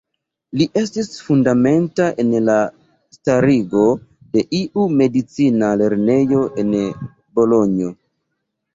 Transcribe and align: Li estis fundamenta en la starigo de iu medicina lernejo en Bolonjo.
Li 0.59 0.65
estis 0.79 1.11
fundamenta 1.25 2.07
en 2.23 2.31
la 2.47 2.57
starigo 3.19 3.85
de 4.39 4.47
iu 4.63 4.89
medicina 5.05 5.73
lernejo 5.85 6.45
en 6.67 6.77
Bolonjo. 7.39 7.97